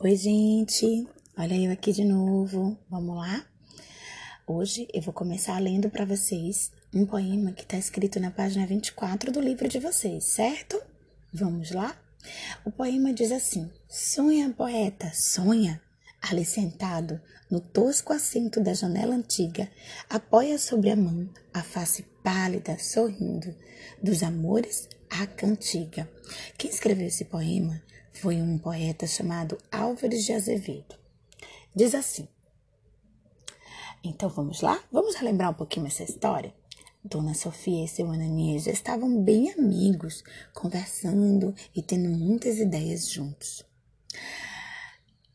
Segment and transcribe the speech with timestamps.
[0.00, 1.08] Oi, gente!
[1.36, 2.78] Olha eu aqui de novo.
[2.88, 3.44] Vamos lá?
[4.46, 9.32] Hoje eu vou começar lendo para vocês um poema que está escrito na página 24
[9.32, 10.80] do livro de vocês, certo?
[11.34, 12.00] Vamos lá?
[12.64, 15.82] O poema diz assim: Sonha, poeta, sonha.
[16.22, 17.20] Ali sentado,
[17.50, 19.68] no tosco assento da janela antiga,
[20.08, 23.52] apoia sobre a mão a face pálida, sorrindo,
[24.00, 26.10] dos amores à cantiga.
[26.56, 27.82] Quem escreveu esse poema
[28.12, 30.96] foi um poeta chamado Álvares de Azevedo.
[31.74, 32.26] Diz assim:
[34.02, 34.82] Então vamos lá?
[34.90, 36.52] Vamos relembrar um pouquinho essa história?
[37.04, 43.64] Dona Sofia e seu Ananias já estavam bem amigos, conversando e tendo muitas ideias juntos.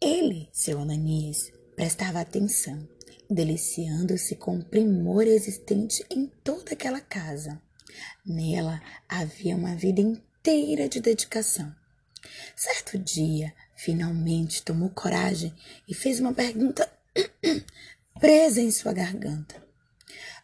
[0.00, 2.86] Ele, seu Ananias, prestava atenção,
[3.30, 7.62] deliciando-se com o primor existente em toda aquela casa.
[8.24, 11.74] Nela havia uma vida inteira de dedicação.
[12.54, 15.52] Certo dia, finalmente tomou coragem
[15.88, 16.88] e fez uma pergunta
[18.20, 19.60] presa em sua garganta.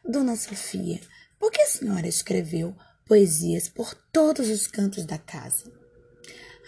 [0.04, 1.00] Dona Sofia,
[1.38, 2.74] por que a senhora escreveu
[3.06, 5.72] poesias por todos os cantos da casa?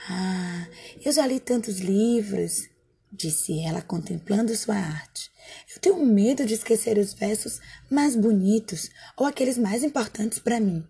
[0.09, 0.69] Ah,
[1.05, 2.69] eu já li tantos livros,
[3.11, 5.29] disse ela contemplando sua arte.
[5.75, 10.87] Eu tenho medo de esquecer os versos mais bonitos ou aqueles mais importantes para mim.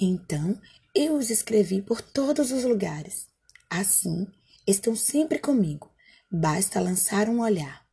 [0.00, 0.60] Então,
[0.94, 3.26] eu os escrevi por todos os lugares.
[3.70, 4.26] Assim,
[4.66, 5.90] estão sempre comigo.
[6.30, 7.84] Basta lançar um olhar.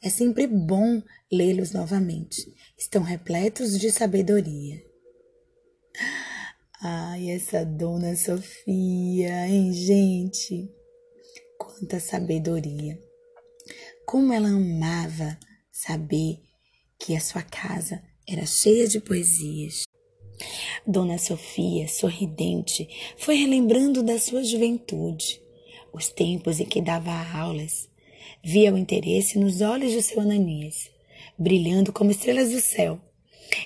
[0.00, 2.54] É sempre bom lê-los novamente.
[2.76, 4.80] Estão repletos de sabedoria.
[6.80, 10.72] Ai, essa dona Sofia, hein, gente?
[11.58, 13.02] Quanta sabedoria.
[14.06, 15.36] Como ela amava
[15.72, 16.40] saber
[17.00, 19.87] que a sua casa era cheia de poesias.
[20.86, 25.40] Dona Sofia, sorridente, foi relembrando da sua juventude,
[25.92, 27.88] os tempos em que dava aulas.
[28.42, 30.90] Via o interesse nos olhos de seu Ananias,
[31.38, 33.00] brilhando como estrelas do céu.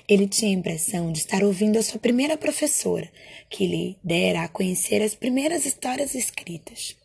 [0.07, 3.09] Ele tinha a impressão de estar ouvindo a sua primeira professora,
[3.49, 6.95] que lhe dera a conhecer as primeiras histórias escritas.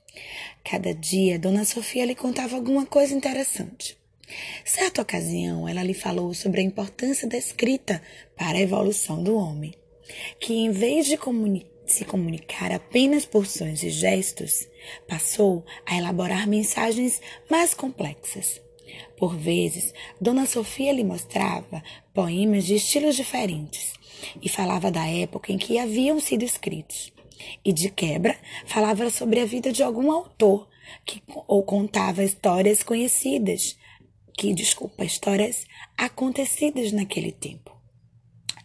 [0.64, 3.96] Cada dia, Dona Sofia lhe contava alguma coisa interessante.
[4.64, 8.02] Certa ocasião, ela lhe falou sobre a importância da escrita
[8.36, 9.74] para a evolução do homem,
[10.38, 11.18] que em vez de
[11.86, 14.68] se comunicar apenas por sons e gestos,
[15.06, 18.60] passou a elaborar mensagens mais complexas.
[19.16, 21.82] Por vezes, Dona Sofia lhe mostrava
[22.14, 23.92] poemas de estilos diferentes
[24.40, 27.12] e falava da época em que haviam sido escritos.
[27.64, 30.68] E de quebra, falava sobre a vida de algum autor
[31.04, 33.76] que ou contava histórias conhecidas,
[34.38, 35.66] que, desculpa, histórias
[35.96, 37.76] acontecidas naquele tempo.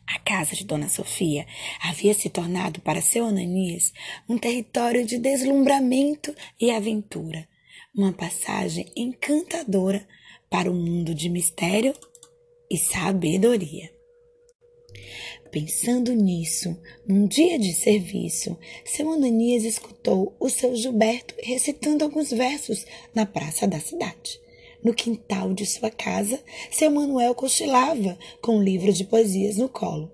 [0.06, 1.48] A casa de Dona Sofia
[1.82, 3.92] havia se tornado para seu Ananias
[4.30, 7.50] um território de deslumbramento e aventura,
[7.96, 10.08] uma passagem encantadora
[10.48, 11.96] para o um mundo de mistério
[12.70, 13.92] e sabedoria.
[15.50, 22.86] Pensando nisso, num dia de serviço, seu Ananias escutou o seu Gilberto recitando alguns versos
[23.16, 24.43] na praça da cidade.
[24.84, 26.40] No quintal de sua casa,
[26.70, 30.12] seu Manuel cochilava com um livro de poesias no colo.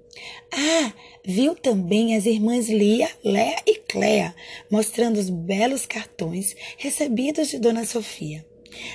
[0.51, 0.93] Ah,
[1.25, 4.35] viu também as irmãs Lia, Léa e Cléa,
[4.69, 8.45] mostrando os belos cartões recebidos de Dona Sofia.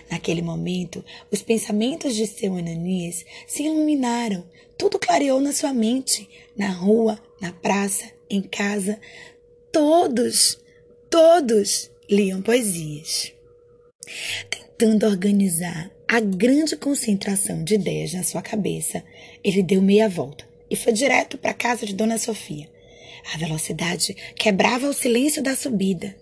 [0.08, 4.48] Naquele momento, os pensamentos de seu Ananias se iluminaram,
[4.78, 9.00] tudo clareou na sua mente, na rua, na praça, em casa.
[9.72, 10.60] Todos,
[11.10, 13.34] todos liam poesias
[14.76, 19.02] tentando organizar a grande concentração de ideias na sua cabeça,
[19.42, 22.68] ele deu meia volta e foi direto para a casa de Dona Sofia.
[23.32, 26.14] A velocidade quebrava o silêncio da subida.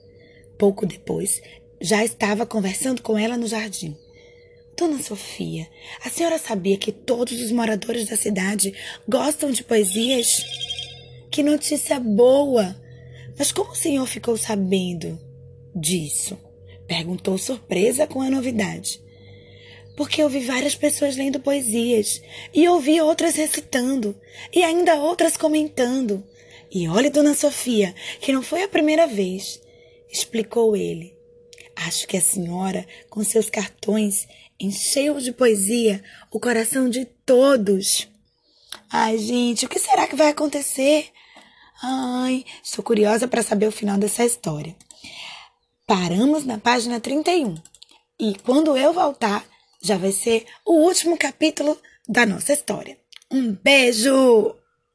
[0.59, 1.43] Pouco depois,
[1.81, 3.97] já estava conversando com ela no jardim.
[4.77, 5.67] Dona Sofia,
[6.05, 8.73] a senhora sabia que todos os moradores da cidade
[9.09, 10.29] gostam de poesias?
[11.31, 12.77] Que notícia boa!
[13.39, 15.19] Mas como o senhor ficou sabendo
[15.75, 16.39] disso?
[16.93, 19.01] Perguntou surpresa com a novidade.
[19.97, 22.21] Porque eu vi várias pessoas lendo poesias
[22.53, 24.15] e ouvi outras recitando
[24.53, 26.23] e ainda outras comentando.
[26.71, 29.59] E olhe, Dona Sofia, que não foi a primeira vez,
[30.13, 31.17] explicou ele.
[31.75, 34.29] Acho que a senhora, com seus cartões,
[34.61, 38.07] encheu de poesia o coração de todos.
[38.91, 41.07] Ai, gente, o que será que vai acontecer?
[41.83, 44.77] Ai, estou curiosa para saber o final dessa história.
[45.93, 47.55] Paramos na página 31.
[48.19, 49.45] E quando eu voltar,
[49.79, 51.77] já vai ser o último capítulo
[52.09, 52.97] da nossa história.
[53.31, 54.57] Um beijo!